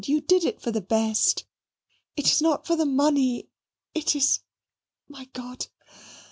[0.03, 1.45] You did it for the best.
[2.17, 3.49] It is not for the money
[3.93, 4.39] it is
[5.07, 5.67] my God!